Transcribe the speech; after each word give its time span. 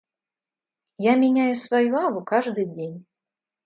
Я 0.97 1.13
меняю 1.15 1.53
свою 1.55 1.95
аву 1.95 2.23
каждый 2.23 2.65
день. 2.65 3.05